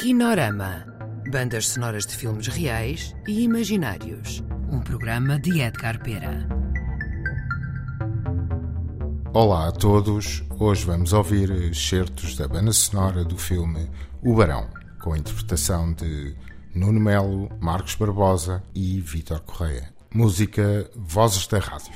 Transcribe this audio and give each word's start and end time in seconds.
Kinorama. 0.00 0.86
Bandas 1.30 1.68
sonoras 1.68 2.06
de 2.06 2.16
filmes 2.16 2.46
reais 2.46 3.14
e 3.28 3.42
imaginários. 3.42 4.42
Um 4.72 4.80
programa 4.80 5.38
de 5.38 5.60
Edgar 5.60 6.02
Pera. 6.02 6.48
Olá 9.34 9.68
a 9.68 9.72
todos. 9.72 10.42
Hoje 10.58 10.86
vamos 10.86 11.12
ouvir 11.12 11.50
excertos 11.50 12.34
da 12.34 12.48
banda 12.48 12.72
sonora 12.72 13.22
do 13.26 13.36
filme 13.36 13.90
O 14.22 14.34
Barão, 14.34 14.70
com 15.02 15.12
a 15.12 15.18
interpretação 15.18 15.92
de 15.92 16.34
Nuno 16.74 16.98
Melo, 16.98 17.50
Marcos 17.60 17.94
Barbosa 17.94 18.62
e 18.74 19.02
Vítor 19.02 19.40
Correia. 19.40 19.92
Música 20.14 20.90
Vozes 20.96 21.46
da 21.46 21.58
Rádio. 21.58 21.92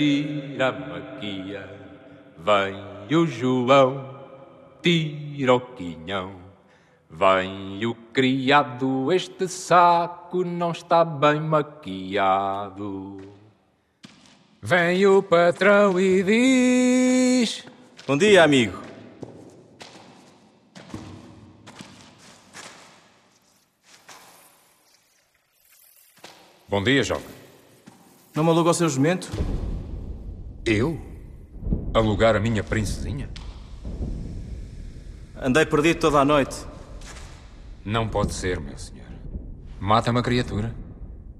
Tira 0.00 0.68
a 0.68 0.72
maquia. 0.72 1.68
Vem 2.38 3.16
o 3.16 3.26
João, 3.26 4.18
tira 4.82 5.54
o 5.54 5.60
quinhão. 5.60 6.40
Vem 7.10 7.84
o 7.84 7.94
criado, 7.94 9.12
este 9.12 9.46
saco 9.46 10.42
não 10.42 10.70
está 10.70 11.04
bem 11.04 11.40
maquiado. 11.40 13.18
Vem 14.62 15.06
o 15.06 15.22
patrão 15.22 16.00
e 16.00 16.22
diz... 16.22 17.66
Bom 18.06 18.16
dia, 18.16 18.44
amigo. 18.44 18.89
Bom 26.70 26.80
dia, 26.84 27.02
jovem. 27.02 27.26
Não 28.32 28.44
me 28.44 28.50
aluga 28.50 28.70
o 28.70 28.74
seu 28.74 28.88
jumento? 28.88 29.28
Eu? 30.64 31.00
Alugar 31.92 32.36
a 32.36 32.38
minha 32.38 32.62
princesinha? 32.62 33.28
Andei 35.34 35.66
perdido 35.66 35.98
toda 35.98 36.20
a 36.20 36.24
noite. 36.24 36.64
Não 37.84 38.06
pode 38.06 38.34
ser, 38.34 38.60
meu 38.60 38.78
senhor. 38.78 39.08
Mata 39.80 40.12
uma 40.12 40.22
criatura. 40.22 40.72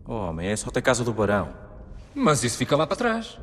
Oh, 0.04 0.14
homem, 0.14 0.48
é 0.48 0.56
só 0.56 0.68
ter 0.68 0.82
casa 0.82 1.04
do 1.04 1.12
barão. 1.12 1.54
Mas 2.12 2.42
isso 2.42 2.58
fica 2.58 2.76
lá 2.76 2.84
para 2.84 2.96
trás. 2.96 3.38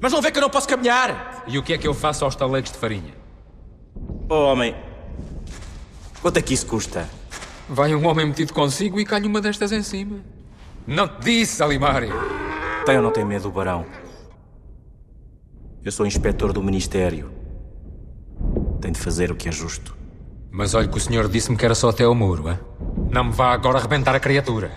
Mas 0.00 0.12
não 0.12 0.20
vê 0.20 0.32
que 0.32 0.38
eu 0.38 0.42
não 0.42 0.50
posso 0.50 0.66
caminhar? 0.66 1.44
E 1.46 1.56
o 1.56 1.62
que 1.62 1.72
é 1.72 1.78
que 1.78 1.86
eu 1.86 1.94
faço 1.94 2.24
aos 2.24 2.34
talegos 2.34 2.72
de 2.72 2.78
farinha? 2.78 3.14
Oh, 4.28 4.46
homem. 4.46 4.74
Quanto 6.20 6.36
é 6.38 6.42
que 6.42 6.52
isso 6.52 6.66
custa? 6.66 7.08
Vai 7.68 7.94
um 7.94 8.04
homem 8.08 8.26
metido 8.26 8.52
consigo 8.52 8.98
e 8.98 9.04
calha 9.04 9.28
uma 9.28 9.40
destas 9.40 9.70
em 9.70 9.84
cima. 9.84 10.31
Não 10.86 11.06
te 11.06 11.24
disse, 11.24 11.62
Alimário. 11.62 12.12
Tem 12.84 12.96
ou 12.96 13.02
não 13.02 13.12
tem 13.12 13.24
medo 13.24 13.44
do 13.44 13.52
barão? 13.52 13.86
Eu 15.84 15.92
sou 15.92 16.04
inspetor 16.04 16.52
do 16.52 16.62
Ministério. 16.62 17.30
Tenho 18.80 18.94
de 18.94 19.00
fazer 19.00 19.30
o 19.30 19.36
que 19.36 19.48
é 19.48 19.52
justo. 19.52 19.96
Mas 20.50 20.74
olha 20.74 20.88
que 20.88 20.96
o 20.96 21.00
senhor 21.00 21.28
disse-me 21.28 21.56
que 21.56 21.64
era 21.64 21.74
só 21.74 21.90
até 21.90 22.04
ao 22.04 22.14
muro, 22.14 22.50
hein? 22.50 22.58
Não 23.10 23.24
me 23.24 23.32
vá 23.32 23.52
agora 23.52 23.78
arrebentar 23.78 24.14
a 24.14 24.20
criatura. 24.20 24.72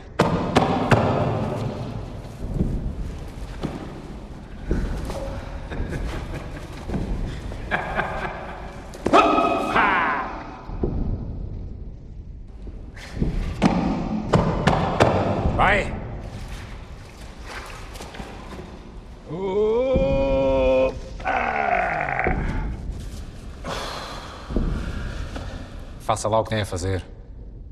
Faça 26.06 26.30
lá 26.30 26.40
o 26.40 26.44
que 26.44 26.52
tem 26.52 26.62
a 26.62 26.66
fazer. 26.66 27.04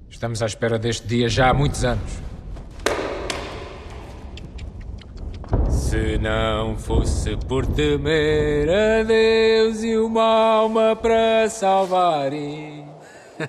Estamos 0.09 0.41
à 0.41 0.47
espera 0.47 0.79
deste 0.79 1.05
dia 1.05 1.29
já 1.29 1.51
há 1.51 1.53
muitos 1.53 1.85
anos. 1.85 2.19
Se 5.69 6.17
não 6.17 6.75
fosse 6.75 7.37
por 7.47 7.63
temer 7.63 8.67
a 8.71 9.03
Deus 9.03 9.83
e 9.83 9.95
uma 9.97 10.23
alma 10.23 10.95
para 10.95 11.47
salvarem, 11.47 12.87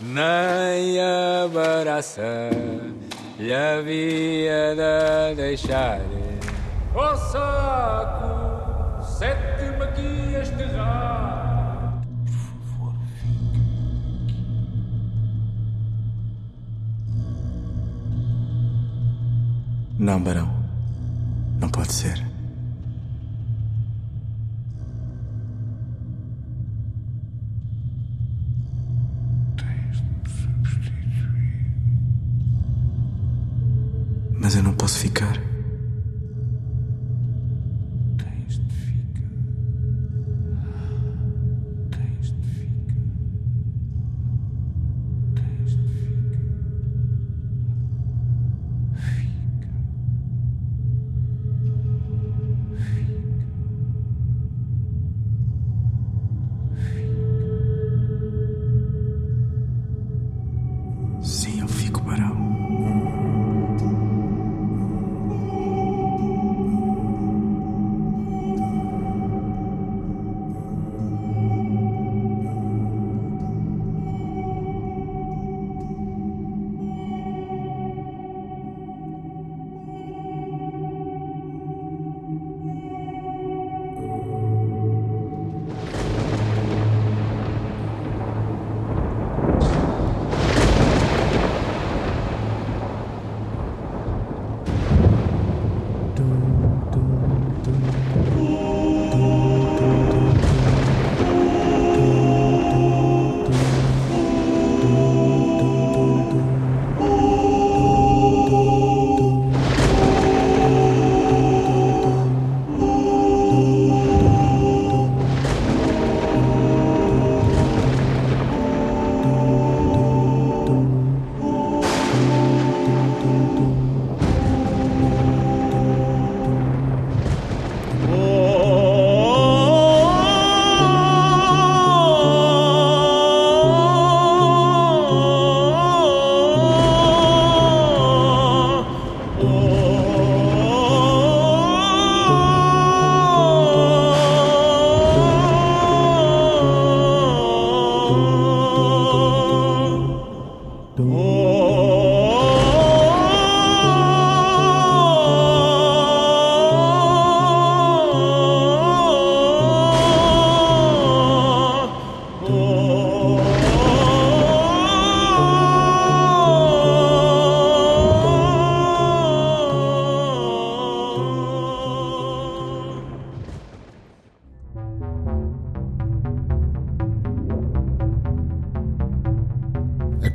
nem 0.00 1.00
a 1.00 1.46
baraça 1.54 2.50
lhe 3.38 3.54
havia 3.54 4.74
de 4.74 5.36
deixar. 5.36 6.00
O 6.92 7.16
saco, 7.16 9.04
sete 9.04 9.70
maquias 9.78 10.50
de 10.56 10.64
rá. 10.64 11.17
Não, 19.98 20.22
barão. 20.22 20.48
Não 21.60 21.68
pode 21.68 21.92
ser. 21.92 22.24
Mas 34.40 34.54
eu 34.54 34.62
não 34.62 34.72
posso 34.74 35.00
ficar. 35.00 35.57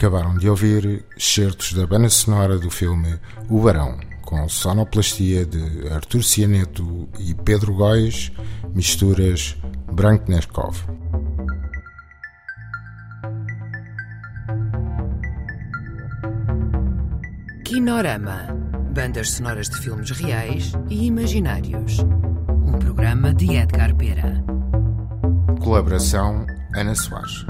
Acabaram 0.03 0.35
de 0.35 0.49
ouvir 0.49 1.05
excertos 1.15 1.71
da 1.71 1.87
banda 1.87 2.09
sonora 2.09 2.59
do 2.59 2.69
filme 2.69 3.17
O 3.49 3.61
Barão, 3.61 3.97
com 4.21 4.49
sonoplastia 4.49 5.45
de 5.45 5.87
Artur 5.87 6.21
Cianeto 6.21 7.07
e 7.17 7.33
Pedro 7.33 7.73
Góis, 7.73 8.29
misturas 8.75 9.55
Branco 9.93 10.29
Neskov. 10.29 10.75
Kinorama 17.63 18.47
Bandas 18.93 19.31
sonoras 19.31 19.69
de 19.69 19.77
filmes 19.77 20.11
reais 20.11 20.73
e 20.89 21.05
imaginários. 21.05 21.99
Um 22.67 22.77
programa 22.77 23.33
de 23.33 23.55
Edgar 23.55 23.95
Pera. 23.95 24.43
Colaboração 25.61 26.45
Ana 26.75 26.93
Soares. 26.93 27.45